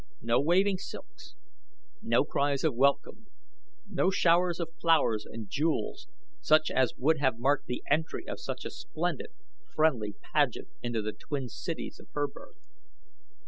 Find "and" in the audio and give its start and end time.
5.29-5.47